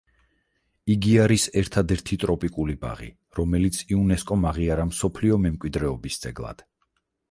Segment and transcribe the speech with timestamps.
[0.93, 3.11] იგი არის ერთადერთი ტროპიკული ბაღი,
[3.43, 6.71] რომელიც იუნესკომ აღიარა მსოფლიო მემკვიდრეობის ძეგლად.